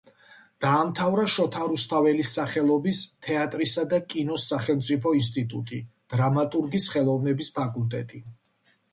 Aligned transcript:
დაამთავრა 0.63 1.23
შოთა 1.31 1.65
რუსთაველის 1.73 2.29
სახელობის 2.37 3.01
თეატრისა 3.27 3.83
და 3.91 3.99
კინოს 4.13 4.45
სახელმწიფო 4.53 5.11
ინსტიტუტი, 5.19 5.79
დრამატურგის 6.15 6.87
ხელოვნების 6.95 7.51
ფაკულტეტი. 7.59 8.23